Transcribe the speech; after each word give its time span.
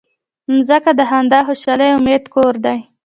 مځکه 0.55 0.91
د 0.99 1.01
خندا، 1.09 1.39
خوشحالۍ 1.47 1.87
او 1.91 1.97
امید 2.01 2.23
کور 2.33 2.53
دی. 2.65 2.77